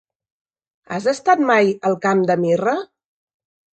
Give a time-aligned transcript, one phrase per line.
[0.95, 2.77] Has estat mai al Camp de Mirra?